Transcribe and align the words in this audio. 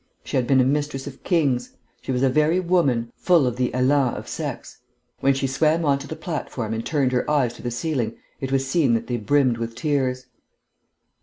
She 0.23 0.35
had 0.35 0.47
been 0.47 0.59
a 0.59 0.63
mistress 0.63 1.05
of 1.05 1.23
kings; 1.23 1.73
she 2.01 2.11
was 2.11 2.23
a 2.23 2.29
very 2.29 2.59
woman, 2.59 3.11
full 3.17 3.45
of 3.45 3.55
the 3.57 3.69
élan 3.69 4.15
of 4.15 4.27
sex. 4.27 4.79
When 5.19 5.35
she 5.35 5.45
swam 5.45 5.85
on 5.85 5.99
to 5.99 6.07
the 6.07 6.15
platform 6.15 6.73
and 6.73 6.83
turned 6.83 7.11
her 7.11 7.29
eyes 7.29 7.53
to 7.53 7.61
the 7.61 7.69
ceiling, 7.69 8.15
it 8.39 8.51
was 8.51 8.67
seen 8.67 8.95
that 8.95 9.05
they 9.05 9.17
brimmed 9.17 9.59
with 9.59 9.75
tears. 9.75 10.25